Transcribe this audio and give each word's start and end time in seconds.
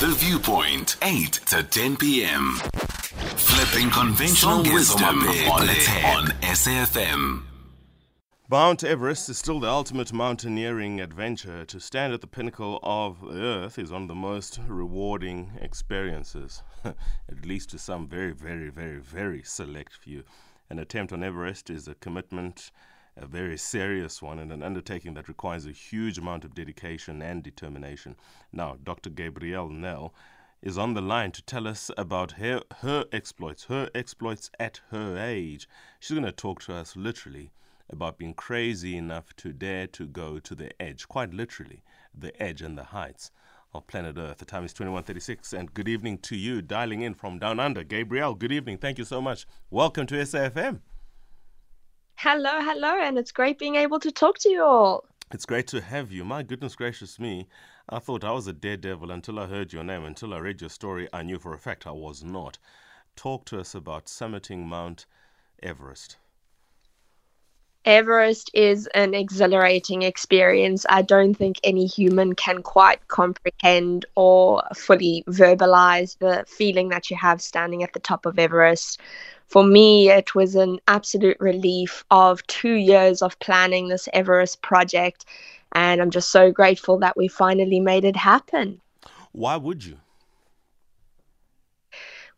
The 0.00 0.14
Viewpoint, 0.16 0.96
8 1.02 1.30
to 1.30 1.62
10 1.62 1.98
p.m. 1.98 2.54
Flipping 3.36 3.90
conventional 3.90 4.62
wisdom 4.62 5.04
on 5.04 5.68
its 5.68 5.86
head 5.86 6.16
on 6.16 6.26
SAFM. 6.40 7.42
Mount 8.50 8.82
Everest 8.82 9.28
is 9.28 9.36
still 9.36 9.60
the 9.60 9.68
ultimate 9.68 10.10
mountaineering 10.10 11.02
adventure. 11.02 11.66
To 11.66 11.78
stand 11.78 12.14
at 12.14 12.22
the 12.22 12.26
pinnacle 12.26 12.80
of 12.82 13.20
the 13.20 13.42
earth 13.42 13.78
is 13.78 13.92
one 13.92 14.00
of 14.00 14.08
the 14.08 14.14
most 14.14 14.58
rewarding 14.66 15.50
experiences, 15.60 16.62
at 16.82 17.44
least 17.44 17.68
to 17.72 17.78
some 17.78 18.08
very, 18.08 18.32
very, 18.32 18.70
very, 18.70 19.00
very 19.00 19.42
select 19.42 19.92
few. 19.94 20.24
An 20.70 20.78
attempt 20.78 21.12
on 21.12 21.22
Everest 21.22 21.68
is 21.68 21.86
a 21.86 21.94
commitment, 21.94 22.70
a 23.20 23.26
very 23.26 23.58
serious 23.58 24.22
one, 24.22 24.38
and 24.38 24.50
an 24.50 24.62
undertaking 24.62 25.14
that 25.14 25.28
requires 25.28 25.66
a 25.66 25.72
huge 25.72 26.16
amount 26.16 26.44
of 26.44 26.54
dedication 26.54 27.20
and 27.20 27.42
determination. 27.42 28.16
Now, 28.50 28.78
Dr. 28.82 29.10
Gabrielle 29.10 29.68
Nel 29.68 30.14
is 30.62 30.78
on 30.78 30.94
the 30.94 31.02
line 31.02 31.30
to 31.32 31.42
tell 31.42 31.66
us 31.66 31.90
about 31.98 32.32
her, 32.32 32.62
her 32.80 33.04
exploits, 33.12 33.64
her 33.64 33.90
exploits 33.94 34.50
at 34.58 34.80
her 34.90 35.18
age. 35.18 35.68
She's 36.00 36.16
going 36.16 36.24
to 36.24 36.32
talk 36.32 36.62
to 36.62 36.74
us 36.74 36.96
literally 36.96 37.50
about 37.90 38.18
being 38.18 38.34
crazy 38.34 38.96
enough 38.96 39.34
to 39.36 39.52
dare 39.52 39.86
to 39.88 40.06
go 40.06 40.38
to 40.38 40.54
the 40.54 40.70
edge, 40.80 41.06
quite 41.06 41.34
literally, 41.34 41.82
the 42.18 42.40
edge 42.42 42.62
and 42.62 42.78
the 42.78 42.84
heights 42.84 43.30
of 43.74 43.86
planet 43.86 44.16
Earth. 44.18 44.38
The 44.38 44.44
time 44.44 44.64
is 44.64 44.72
21:36 44.72 45.52
and 45.52 45.72
good 45.74 45.88
evening 45.88 46.18
to 46.18 46.36
you 46.36 46.62
dialing 46.62 47.02
in 47.02 47.14
from 47.14 47.38
down 47.38 47.60
under. 47.60 47.84
Gabrielle, 47.84 48.34
good 48.34 48.52
evening. 48.52 48.78
Thank 48.78 48.98
you 48.98 49.04
so 49.04 49.20
much. 49.20 49.46
Welcome 49.70 50.06
to 50.08 50.14
SAFM. 50.16 50.80
Hello, 52.22 52.60
hello, 52.60 53.00
and 53.00 53.16
it's 53.16 53.32
great 53.32 53.58
being 53.58 53.76
able 53.76 53.98
to 53.98 54.12
talk 54.12 54.36
to 54.40 54.50
you 54.50 54.62
all. 54.62 55.06
It's 55.32 55.46
great 55.46 55.66
to 55.68 55.80
have 55.80 56.12
you. 56.12 56.22
My 56.22 56.42
goodness 56.42 56.76
gracious 56.76 57.18
me. 57.18 57.48
I 57.88 57.98
thought 57.98 58.24
I 58.24 58.32
was 58.32 58.46
a 58.46 58.52
daredevil 58.52 59.10
until 59.10 59.38
I 59.38 59.46
heard 59.46 59.72
your 59.72 59.84
name, 59.84 60.04
until 60.04 60.34
I 60.34 60.38
read 60.40 60.60
your 60.60 60.68
story. 60.68 61.08
I 61.14 61.22
knew 61.22 61.38
for 61.38 61.54
a 61.54 61.58
fact 61.58 61.86
I 61.86 61.92
was 61.92 62.22
not. 62.22 62.58
Talk 63.16 63.46
to 63.46 63.58
us 63.58 63.74
about 63.74 64.04
summiting 64.04 64.66
Mount 64.66 65.06
Everest. 65.62 66.18
Everest 67.84 68.50
is 68.52 68.86
an 68.88 69.14
exhilarating 69.14 70.02
experience. 70.02 70.84
I 70.88 71.00
don't 71.00 71.34
think 71.34 71.58
any 71.64 71.86
human 71.86 72.34
can 72.34 72.62
quite 72.62 73.08
comprehend 73.08 74.04
or 74.14 74.62
fully 74.74 75.24
verbalize 75.26 76.18
the 76.18 76.44
feeling 76.46 76.90
that 76.90 77.10
you 77.10 77.16
have 77.16 77.40
standing 77.40 77.82
at 77.82 77.94
the 77.94 78.00
top 78.00 78.26
of 78.26 78.38
Everest. 78.38 79.00
For 79.46 79.64
me, 79.64 80.10
it 80.10 80.34
was 80.34 80.54
an 80.54 80.78
absolute 80.88 81.38
relief 81.40 82.04
of 82.10 82.46
two 82.46 82.74
years 82.74 83.22
of 83.22 83.38
planning 83.38 83.88
this 83.88 84.08
Everest 84.12 84.60
project. 84.60 85.24
And 85.72 86.02
I'm 86.02 86.10
just 86.10 86.30
so 86.30 86.52
grateful 86.52 86.98
that 86.98 87.16
we 87.16 87.28
finally 87.28 87.80
made 87.80 88.04
it 88.04 88.16
happen. 88.16 88.80
Why 89.32 89.56
would 89.56 89.84
you? 89.84 89.96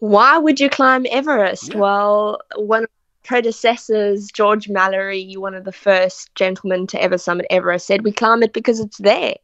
Why 0.00 0.38
would 0.38 0.58
you 0.60 0.68
climb 0.68 1.06
Everest? 1.10 1.74
Yeah. 1.74 1.80
Well, 1.80 2.40
one 2.56 2.86
predecessors, 3.28 4.28
George 4.32 4.70
Mallory, 4.70 5.34
one 5.36 5.54
of 5.54 5.64
the 5.64 5.70
first 5.70 6.34
gentlemen 6.34 6.86
to 6.86 7.00
ever 7.00 7.18
summit 7.18 7.44
Everest, 7.50 7.86
said 7.86 8.02
we 8.02 8.10
climb 8.10 8.42
it 8.42 8.54
because 8.54 8.80
it's 8.80 8.96
there. 8.96 9.34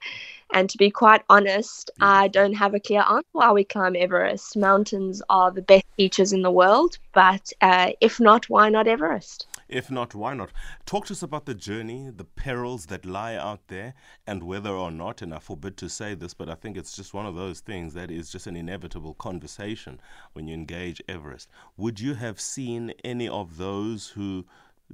And 0.54 0.70
to 0.70 0.78
be 0.78 0.90
quite 0.90 1.22
honest, 1.28 1.90
I 2.00 2.28
don't 2.28 2.55
have 2.55 2.74
a 2.74 2.80
clear 2.80 3.02
answer 3.02 3.28
why 3.32 3.52
we 3.52 3.62
climb 3.62 3.94
Everest. 3.94 4.56
Mountains 4.56 5.20
are 5.28 5.50
the 5.50 5.60
best 5.60 5.84
teachers 5.98 6.32
in 6.32 6.40
the 6.40 6.50
world, 6.50 6.96
but 7.12 7.52
uh, 7.60 7.90
if 8.00 8.18
not, 8.18 8.48
why 8.48 8.70
not 8.70 8.88
Everest? 8.88 9.46
If 9.69 9.91
not, 9.91 10.15
why 10.15 10.34
not? 10.34 10.51
Talk 10.84 11.07
to 11.07 11.12
us 11.15 11.23
about 11.23 11.47
the 11.47 11.55
journey, 11.55 12.11
the 12.15 12.25
perils 12.25 12.87
that 12.87 13.07
lie 13.07 13.34
out 13.34 13.69
there, 13.69 13.95
and 14.27 14.43
whether 14.43 14.70
or 14.70 14.91
not, 14.91 15.23
and 15.23 15.34
I 15.34 15.39
forbid 15.39 15.77
to 15.79 15.89
say 15.89 16.15
this, 16.15 16.34
but 16.34 16.48
I 16.48 16.55
think 16.55 16.77
it's 16.77 16.95
just 16.95 17.15
one 17.15 17.27
of 17.27 17.34
those 17.34 17.61
things 17.61 17.95
that 17.95 18.11
is 18.11 18.31
just 18.31 18.47
an 18.47 18.57
inevitable 18.57 19.15
conversation 19.15 20.01
when 20.33 20.47
you 20.47 20.55
engage 20.55 21.03
Everest. 21.09 21.48
Would 21.77 22.01
you 22.01 22.15
have 22.15 22.41
seen 22.41 22.92
any 23.03 23.29
of 23.29 23.57
those 23.57 24.09
who 24.09 24.47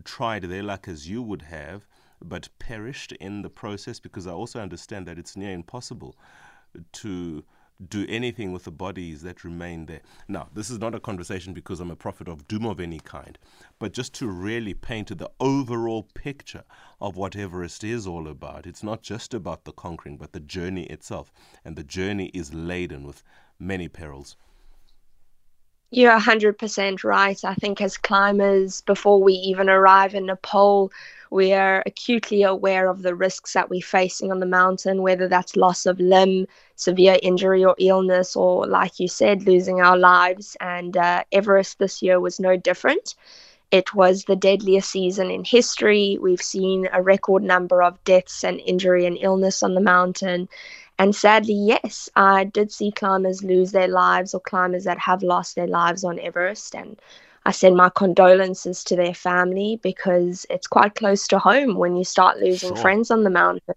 tried 0.04 0.44
their 0.44 0.62
luck 0.62 0.86
as 0.88 1.08
you 1.08 1.22
would 1.22 1.42
have, 1.42 1.86
but 2.22 2.48
perished 2.58 3.12
in 3.12 3.42
the 3.42 3.50
process? 3.50 3.98
Because 3.98 4.26
I 4.26 4.32
also 4.32 4.60
understand 4.60 5.06
that 5.06 5.18
it's 5.18 5.36
near 5.36 5.52
impossible 5.52 6.16
to 6.92 7.44
do 7.88 8.04
anything 8.08 8.52
with 8.52 8.64
the 8.64 8.70
bodies 8.70 9.22
that 9.22 9.44
remain 9.44 9.86
there. 9.86 10.00
Now, 10.28 10.48
this 10.52 10.70
is 10.70 10.78
not 10.78 10.94
a 10.94 11.00
conversation 11.00 11.54
because 11.54 11.80
I'm 11.80 11.90
a 11.90 11.96
prophet 11.96 12.28
of 12.28 12.46
doom 12.46 12.66
of 12.66 12.80
any 12.80 13.00
kind, 13.00 13.38
but 13.78 13.92
just 13.92 14.14
to 14.14 14.28
really 14.28 14.74
paint 14.74 15.16
the 15.16 15.30
overall 15.40 16.02
picture 16.14 16.64
of 17.00 17.16
what 17.16 17.36
Everest 17.36 17.82
is 17.82 18.06
all 18.06 18.28
about. 18.28 18.66
It's 18.66 18.82
not 18.82 19.02
just 19.02 19.32
about 19.32 19.64
the 19.64 19.72
conquering, 19.72 20.18
but 20.18 20.32
the 20.32 20.40
journey 20.40 20.84
itself. 20.84 21.32
And 21.64 21.76
the 21.76 21.84
journey 21.84 22.26
is 22.34 22.52
laden 22.52 23.06
with 23.06 23.22
many 23.58 23.88
perils. 23.88 24.36
You're 25.92 26.18
100% 26.18 27.02
right. 27.02 27.44
I 27.44 27.54
think 27.54 27.80
as 27.80 27.96
climbers, 27.96 28.80
before 28.82 29.20
we 29.20 29.32
even 29.32 29.68
arrive 29.68 30.14
in 30.14 30.26
Nepal, 30.26 30.92
we 31.30 31.52
are 31.52 31.82
acutely 31.86 32.42
aware 32.42 32.88
of 32.88 33.02
the 33.02 33.14
risks 33.14 33.52
that 33.52 33.70
we're 33.70 33.80
facing 33.80 34.32
on 34.32 34.40
the 34.40 34.46
mountain, 34.46 35.02
whether 35.02 35.28
that's 35.28 35.56
loss 35.56 35.86
of 35.86 36.00
limb, 36.00 36.46
severe 36.74 37.18
injury 37.22 37.64
or 37.64 37.76
illness, 37.78 38.34
or 38.34 38.66
like 38.66 38.98
you 38.98 39.06
said, 39.06 39.46
losing 39.46 39.80
our 39.80 39.96
lives. 39.96 40.56
And 40.60 40.96
uh, 40.96 41.22
Everest 41.30 41.78
this 41.78 42.02
year 42.02 42.18
was 42.18 42.40
no 42.40 42.56
different. 42.56 43.14
It 43.70 43.94
was 43.94 44.24
the 44.24 44.34
deadliest 44.34 44.90
season 44.90 45.30
in 45.30 45.44
history. 45.44 46.18
We've 46.20 46.42
seen 46.42 46.88
a 46.92 47.00
record 47.00 47.44
number 47.44 47.80
of 47.82 48.02
deaths 48.02 48.42
and 48.42 48.58
injury 48.60 49.06
and 49.06 49.16
illness 49.20 49.62
on 49.62 49.74
the 49.74 49.80
mountain. 49.80 50.48
And 50.98 51.14
sadly, 51.14 51.54
yes, 51.54 52.10
I 52.16 52.44
did 52.44 52.72
see 52.72 52.90
climbers 52.90 53.44
lose 53.44 53.70
their 53.70 53.88
lives 53.88 54.34
or 54.34 54.40
climbers 54.40 54.84
that 54.84 54.98
have 54.98 55.22
lost 55.22 55.54
their 55.54 55.68
lives 55.68 56.02
on 56.02 56.18
Everest. 56.18 56.74
And 56.74 57.00
I 57.46 57.52
send 57.52 57.76
my 57.76 57.88
condolences 57.88 58.84
to 58.84 58.96
their 58.96 59.14
family 59.14 59.80
because 59.82 60.44
it's 60.50 60.66
quite 60.66 60.94
close 60.94 61.26
to 61.28 61.38
home 61.38 61.74
when 61.74 61.96
you 61.96 62.04
start 62.04 62.38
losing 62.38 62.70
sure. 62.70 62.76
friends 62.76 63.10
on 63.10 63.24
the 63.24 63.30
mountain. 63.30 63.74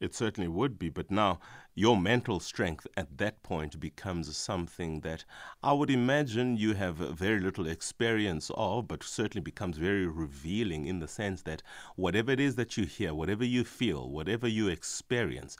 It 0.00 0.14
certainly 0.14 0.48
would 0.48 0.78
be. 0.78 0.88
But 0.88 1.10
now, 1.10 1.38
your 1.74 1.96
mental 1.96 2.40
strength 2.40 2.86
at 2.96 3.18
that 3.18 3.42
point 3.42 3.78
becomes 3.78 4.36
something 4.36 5.00
that 5.00 5.24
I 5.62 5.72
would 5.74 5.90
imagine 5.90 6.56
you 6.56 6.74
have 6.74 6.96
very 6.96 7.40
little 7.40 7.66
experience 7.66 8.50
of, 8.54 8.88
but 8.88 9.02
certainly 9.04 9.42
becomes 9.42 9.76
very 9.76 10.06
revealing 10.06 10.86
in 10.86 10.98
the 10.98 11.08
sense 11.08 11.42
that 11.42 11.62
whatever 11.94 12.32
it 12.32 12.40
is 12.40 12.56
that 12.56 12.76
you 12.76 12.84
hear, 12.84 13.14
whatever 13.14 13.44
you 13.44 13.64
feel, 13.64 14.10
whatever 14.10 14.48
you 14.48 14.68
experience, 14.68 15.56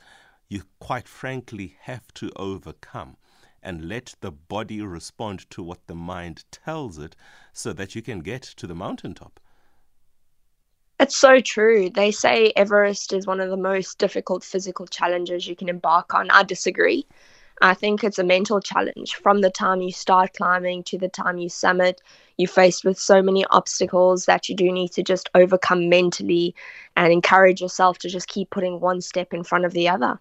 you 0.48 0.64
quite 0.80 1.06
frankly 1.06 1.76
have 1.82 2.12
to 2.14 2.32
overcome 2.36 3.16
and 3.62 3.88
let 3.88 4.14
the 4.20 4.32
body 4.32 4.82
respond 4.82 5.48
to 5.50 5.62
what 5.62 5.86
the 5.86 5.94
mind 5.94 6.44
tells 6.50 6.98
it 6.98 7.16
so 7.52 7.72
that 7.72 7.94
you 7.94 8.02
can 8.02 8.20
get 8.20 8.42
to 8.42 8.66
the 8.66 8.74
mountaintop. 8.74 9.40
It's 10.98 11.16
so 11.16 11.40
true. 11.40 11.90
They 11.90 12.12
say 12.12 12.52
Everest 12.54 13.12
is 13.12 13.26
one 13.26 13.40
of 13.40 13.50
the 13.50 13.56
most 13.56 13.98
difficult 13.98 14.44
physical 14.44 14.86
challenges 14.86 15.48
you 15.48 15.56
can 15.56 15.68
embark 15.68 16.14
on. 16.14 16.30
I 16.30 16.44
disagree. 16.44 17.06
I 17.60 17.74
think 17.74 18.02
it's 18.02 18.18
a 18.18 18.24
mental 18.24 18.60
challenge. 18.60 19.14
From 19.14 19.40
the 19.40 19.50
time 19.50 19.82
you 19.82 19.92
start 19.92 20.32
climbing 20.34 20.82
to 20.84 20.98
the 20.98 21.08
time 21.08 21.38
you 21.38 21.48
summit, 21.48 22.00
you're 22.36 22.48
faced 22.48 22.84
with 22.84 22.98
so 22.98 23.22
many 23.22 23.44
obstacles 23.46 24.26
that 24.26 24.48
you 24.48 24.56
do 24.56 24.72
need 24.72 24.90
to 24.92 25.02
just 25.02 25.28
overcome 25.34 25.88
mentally 25.88 26.54
and 26.96 27.12
encourage 27.12 27.60
yourself 27.60 27.98
to 27.98 28.08
just 28.08 28.28
keep 28.28 28.50
putting 28.50 28.80
one 28.80 29.00
step 29.00 29.32
in 29.32 29.44
front 29.44 29.64
of 29.64 29.72
the 29.72 29.88
other. 29.88 30.20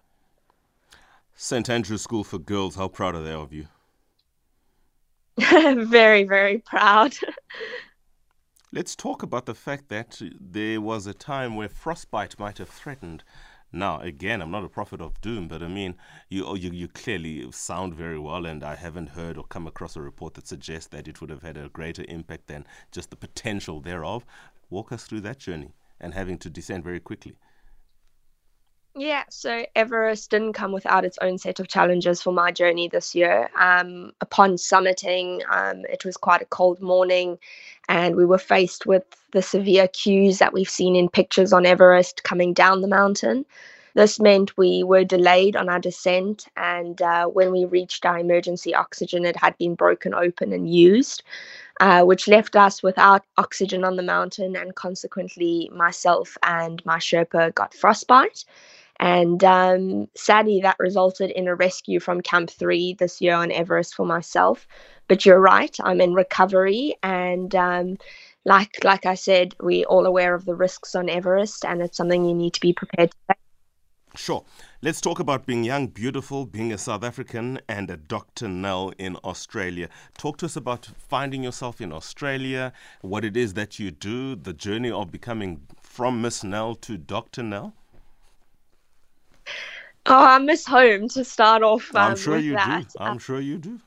St. 1.34 1.68
Andrew's 1.68 2.02
School 2.02 2.24
for 2.24 2.38
Girls, 2.38 2.76
how 2.76 2.88
proud 2.88 3.14
are 3.14 3.22
they 3.22 3.32
of 3.32 3.52
you? 3.52 3.66
very, 5.38 6.24
very 6.24 6.58
proud. 6.58 7.14
Let's 8.72 8.96
talk 8.96 9.22
about 9.22 9.46
the 9.46 9.54
fact 9.54 9.88
that 9.88 10.20
there 10.40 10.80
was 10.80 11.06
a 11.06 11.14
time 11.14 11.56
where 11.56 11.68
frostbite 11.68 12.38
might 12.38 12.58
have 12.58 12.68
threatened. 12.68 13.22
Now, 13.70 14.00
again, 14.00 14.42
I'm 14.42 14.50
not 14.50 14.64
a 14.64 14.68
prophet 14.68 15.00
of 15.00 15.20
doom, 15.20 15.48
but 15.48 15.62
I 15.62 15.68
mean, 15.68 15.94
you, 16.28 16.44
oh, 16.44 16.54
you, 16.54 16.70
you 16.70 16.88
clearly 16.88 17.50
sound 17.52 17.94
very 17.94 18.18
well, 18.18 18.44
and 18.46 18.62
I 18.62 18.74
haven't 18.74 19.10
heard 19.10 19.38
or 19.38 19.44
come 19.44 19.66
across 19.66 19.96
a 19.96 20.02
report 20.02 20.34
that 20.34 20.46
suggests 20.46 20.88
that 20.88 21.08
it 21.08 21.20
would 21.20 21.30
have 21.30 21.42
had 21.42 21.56
a 21.56 21.70
greater 21.70 22.04
impact 22.08 22.48
than 22.48 22.66
just 22.90 23.10
the 23.10 23.16
potential 23.16 23.80
thereof. 23.80 24.24
Walk 24.68 24.92
us 24.92 25.04
through 25.04 25.20
that 25.22 25.38
journey 25.38 25.74
and 26.00 26.12
having 26.12 26.36
to 26.38 26.50
descend 26.50 26.84
very 26.84 27.00
quickly. 27.00 27.36
Yeah, 28.94 29.24
so 29.30 29.64
Everest 29.74 30.30
didn't 30.30 30.52
come 30.52 30.70
without 30.72 31.06
its 31.06 31.16
own 31.22 31.38
set 31.38 31.60
of 31.60 31.68
challenges 31.68 32.20
for 32.20 32.30
my 32.30 32.52
journey 32.52 32.88
this 32.88 33.14
year. 33.14 33.48
Um, 33.58 34.12
upon 34.20 34.56
summiting, 34.56 35.40
um, 35.50 35.86
it 35.86 36.04
was 36.04 36.18
quite 36.18 36.42
a 36.42 36.46
cold 36.46 36.78
morning, 36.82 37.38
and 37.88 38.16
we 38.16 38.26
were 38.26 38.36
faced 38.36 38.84
with 38.84 39.04
the 39.30 39.40
severe 39.40 39.88
queues 39.88 40.38
that 40.40 40.52
we've 40.52 40.68
seen 40.68 40.94
in 40.94 41.08
pictures 41.08 41.54
on 41.54 41.64
Everest 41.64 42.22
coming 42.22 42.52
down 42.52 42.82
the 42.82 42.88
mountain. 42.88 43.46
This 43.94 44.20
meant 44.20 44.58
we 44.58 44.82
were 44.82 45.04
delayed 45.04 45.56
on 45.56 45.70
our 45.70 45.78
descent, 45.78 46.46
and 46.58 47.00
uh, 47.00 47.26
when 47.26 47.50
we 47.50 47.64
reached 47.64 48.04
our 48.04 48.18
emergency 48.18 48.74
oxygen, 48.74 49.24
it 49.24 49.36
had 49.36 49.56
been 49.56 49.74
broken 49.74 50.12
open 50.12 50.52
and 50.52 50.68
used, 50.68 51.22
uh, 51.80 52.02
which 52.04 52.28
left 52.28 52.56
us 52.56 52.82
without 52.82 53.24
oxygen 53.38 53.84
on 53.84 53.96
the 53.96 54.02
mountain, 54.02 54.54
and 54.54 54.74
consequently, 54.74 55.70
myself 55.74 56.36
and 56.42 56.84
my 56.84 56.98
Sherpa 56.98 57.54
got 57.54 57.72
frostbite 57.72 58.44
And 59.00 59.42
um, 59.42 60.08
sadly, 60.16 60.60
that 60.62 60.76
resulted 60.78 61.30
in 61.30 61.48
a 61.48 61.54
rescue 61.54 61.98
from 61.98 62.20
Camp 62.20 62.50
3 62.50 62.94
this 62.94 63.20
year 63.20 63.34
on 63.34 63.50
Everest 63.50 63.94
for 63.94 64.06
myself. 64.06 64.66
But 65.08 65.26
you're 65.26 65.40
right, 65.40 65.76
I'm 65.82 66.00
in 66.00 66.14
recovery. 66.14 66.94
And 67.02 67.54
um, 67.54 67.96
like, 68.44 68.84
like 68.84 69.06
I 69.06 69.14
said, 69.14 69.54
we're 69.60 69.86
all 69.86 70.06
aware 70.06 70.34
of 70.34 70.44
the 70.44 70.54
risks 70.54 70.94
on 70.94 71.08
Everest, 71.08 71.64
and 71.64 71.82
it's 71.82 71.96
something 71.96 72.24
you 72.24 72.34
need 72.34 72.54
to 72.54 72.60
be 72.60 72.72
prepared 72.72 73.10
to. 73.28 73.34
Sure. 74.14 74.44
Let's 74.82 75.00
talk 75.00 75.20
about 75.20 75.46
being 75.46 75.64
young, 75.64 75.86
beautiful, 75.86 76.44
being 76.44 76.70
a 76.72 76.76
South 76.76 77.02
African, 77.02 77.60
and 77.66 77.90
a 77.90 77.96
Dr. 77.96 78.46
Nel 78.46 78.92
in 78.98 79.16
Australia. 79.24 79.88
Talk 80.18 80.36
to 80.38 80.46
us 80.46 80.54
about 80.54 80.90
finding 80.98 81.42
yourself 81.42 81.80
in 81.80 81.92
Australia, 81.92 82.74
what 83.00 83.24
it 83.24 83.38
is 83.38 83.54
that 83.54 83.78
you 83.78 83.90
do, 83.90 84.36
the 84.36 84.52
journey 84.52 84.90
of 84.90 85.10
becoming 85.10 85.62
from 85.80 86.20
Miss 86.20 86.44
Nel 86.44 86.74
to 86.76 86.98
Dr. 86.98 87.42
Nel. 87.42 87.74
Oh, 90.06 90.24
I 90.24 90.38
miss 90.38 90.66
home 90.66 91.08
to 91.10 91.24
start 91.24 91.62
off. 91.62 91.94
Um, 91.94 92.10
I'm 92.10 92.16
sure 92.16 92.38
you 92.38 92.52
that. 92.54 92.86
do. 92.92 92.98
I'm 92.98 93.18
sure 93.18 93.40
you 93.40 93.58
do 93.58 93.80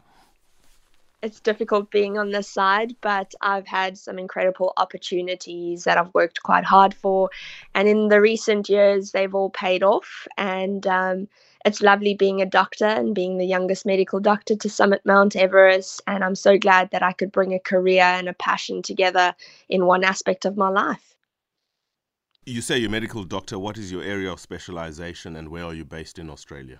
it's 1.25 1.39
difficult 1.39 1.89
being 1.89 2.19
on 2.19 2.29
this 2.29 2.47
side, 2.47 2.95
but 3.01 3.33
I've 3.41 3.65
had 3.65 3.97
some 3.97 4.19
incredible 4.19 4.73
opportunities 4.77 5.83
that 5.83 5.97
I've 5.97 6.13
worked 6.13 6.43
quite 6.43 6.63
hard 6.63 6.93
for. 6.93 7.31
And 7.73 7.87
in 7.87 8.09
the 8.09 8.21
recent 8.21 8.69
years, 8.69 9.11
they've 9.11 9.33
all 9.33 9.49
paid 9.49 9.81
off. 9.81 10.27
And 10.37 10.85
um, 10.85 11.27
it's 11.65 11.81
lovely 11.81 12.13
being 12.13 12.41
a 12.41 12.45
doctor 12.45 12.85
and 12.85 13.15
being 13.15 13.37
the 13.37 13.45
youngest 13.45 13.87
medical 13.87 14.19
doctor 14.19 14.55
to 14.55 14.69
summit 14.69 15.01
Mount 15.03 15.35
Everest. 15.35 16.01
And 16.05 16.23
I'm 16.23 16.35
so 16.35 16.59
glad 16.59 16.91
that 16.91 17.01
I 17.01 17.11
could 17.11 17.31
bring 17.31 17.53
a 17.53 17.59
career 17.59 18.03
and 18.03 18.29
a 18.29 18.33
passion 18.33 18.83
together 18.83 19.33
in 19.67 19.87
one 19.87 20.03
aspect 20.03 20.45
of 20.45 20.57
my 20.57 20.69
life. 20.69 21.14
You 22.47 22.61
say 22.61 22.77
you're 22.77 22.89
a 22.89 22.91
medical 22.91 23.23
doctor. 23.23 23.57
What 23.57 23.75
is 23.75 23.91
your 23.91 24.03
area 24.03 24.31
of 24.31 24.39
specialization 24.39 25.35
and 25.35 25.49
where 25.49 25.63
are 25.65 25.73
you 25.73 25.83
based 25.83 26.19
in 26.19 26.29
Australia? 26.29 26.79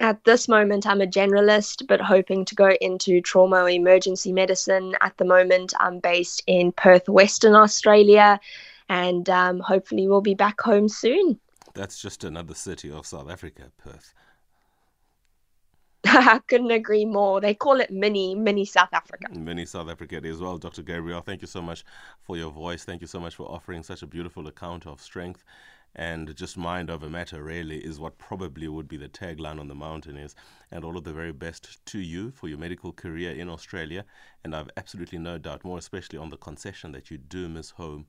At 0.00 0.24
this 0.24 0.48
moment, 0.48 0.84
I'm 0.84 1.00
a 1.00 1.06
generalist, 1.06 1.86
but 1.86 2.00
hoping 2.00 2.44
to 2.46 2.54
go 2.56 2.70
into 2.80 3.20
trauma 3.20 3.66
emergency 3.66 4.32
medicine. 4.32 4.96
At 5.00 5.16
the 5.16 5.24
moment, 5.24 5.74
I'm 5.78 6.00
based 6.00 6.42
in 6.48 6.72
Perth, 6.72 7.08
Western 7.08 7.54
Australia, 7.54 8.40
and 8.88 9.30
um, 9.30 9.60
hopefully, 9.60 10.08
we'll 10.08 10.20
be 10.20 10.34
back 10.34 10.60
home 10.60 10.88
soon. 10.88 11.38
That's 11.74 12.02
just 12.02 12.24
another 12.24 12.54
city 12.54 12.90
of 12.90 13.06
South 13.06 13.30
Africa, 13.30 13.70
Perth. 13.78 14.12
I 16.34 16.40
couldn't 16.46 16.70
agree 16.70 17.04
more. 17.04 17.42
They 17.42 17.52
call 17.52 17.78
it 17.78 17.90
mini, 17.90 18.34
mini 18.34 18.64
South 18.64 18.88
Africa. 18.92 19.26
Mini 19.38 19.66
South 19.66 19.90
Africa 19.90 20.20
as 20.24 20.40
well. 20.40 20.56
Dr. 20.56 20.82
Gabrielle, 20.82 21.20
thank 21.20 21.42
you 21.42 21.46
so 21.46 21.60
much 21.60 21.84
for 22.22 22.38
your 22.38 22.50
voice. 22.50 22.84
Thank 22.84 23.02
you 23.02 23.06
so 23.06 23.20
much 23.20 23.34
for 23.34 23.42
offering 23.50 23.82
such 23.82 24.02
a 24.02 24.06
beautiful 24.06 24.46
account 24.46 24.86
of 24.86 25.02
strength 25.02 25.44
and 25.94 26.34
just 26.34 26.56
mind 26.56 26.90
over 26.90 27.10
matter 27.10 27.42
really 27.42 27.78
is 27.78 28.00
what 28.00 28.16
probably 28.16 28.66
would 28.66 28.88
be 28.88 28.96
the 28.96 29.08
tagline 29.08 29.60
on 29.60 29.68
the 29.68 29.74
mountain 29.74 30.16
is 30.16 30.34
and 30.70 30.84
all 30.84 30.96
of 30.96 31.04
the 31.04 31.12
very 31.12 31.32
best 31.32 31.84
to 31.86 31.98
you 31.98 32.30
for 32.30 32.48
your 32.48 32.58
medical 32.58 32.92
career 32.92 33.32
in 33.32 33.48
australia 33.48 34.04
and 34.44 34.54
i've 34.54 34.68
absolutely 34.76 35.18
no 35.18 35.38
doubt 35.38 35.64
more 35.64 35.78
especially 35.78 36.18
on 36.18 36.28
the 36.28 36.36
concession 36.36 36.92
that 36.92 37.10
you 37.10 37.16
do 37.16 37.48
miss 37.48 37.70
home 37.70 38.04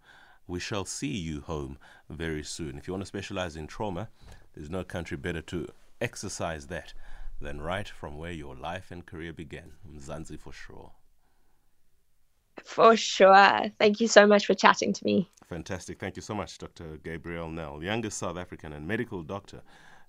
we 0.47 0.59
shall 0.59 0.83
see 0.83 1.15
you 1.15 1.39
home 1.39 1.77
very 2.09 2.43
soon 2.43 2.77
if 2.77 2.87
you 2.87 2.93
want 2.93 3.01
to 3.01 3.07
specialize 3.07 3.55
in 3.55 3.67
trauma 3.67 4.09
there's 4.53 4.69
no 4.69 4.83
country 4.83 5.15
better 5.15 5.41
to 5.41 5.65
exercise 6.01 6.67
that 6.67 6.93
than 7.39 7.61
right 7.61 7.87
from 7.87 8.17
where 8.17 8.31
your 8.31 8.55
life 8.55 8.91
and 8.91 9.05
career 9.05 9.33
began 9.33 9.73
mzansi 9.87 10.39
for 10.39 10.51
sure 10.51 10.91
for 12.63 12.95
sure. 12.95 13.71
Thank 13.79 13.99
you 13.99 14.07
so 14.07 14.27
much 14.27 14.45
for 14.45 14.53
chatting 14.53 14.93
to 14.93 15.05
me. 15.05 15.29
Fantastic. 15.45 15.99
Thank 15.99 16.15
you 16.15 16.21
so 16.21 16.35
much, 16.35 16.57
Dr. 16.57 16.97
Gabrielle 17.03 17.49
Nel, 17.49 17.83
youngest 17.83 18.17
South 18.17 18.37
African 18.37 18.73
and 18.73 18.87
medical 18.87 19.23
doctor 19.23 19.61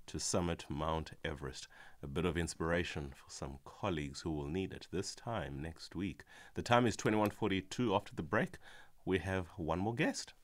to 0.06 0.18
summit 0.18 0.64
Mount 0.68 1.12
Everest. 1.24 1.68
A 2.02 2.06
bit 2.06 2.24
of 2.24 2.36
inspiration 2.36 3.12
for 3.14 3.30
some 3.30 3.58
colleagues 3.64 4.20
who 4.20 4.30
will 4.30 4.46
need 4.46 4.72
it 4.72 4.86
this 4.90 5.14
time 5.14 5.60
next 5.60 5.94
week. 5.94 6.24
The 6.54 6.62
time 6.62 6.86
is 6.86 6.96
21:42 6.96 7.94
after 7.94 8.14
the 8.14 8.22
break. 8.22 8.58
We 9.04 9.18
have 9.18 9.46
one 9.56 9.78
more 9.78 9.94
guest. 9.94 10.34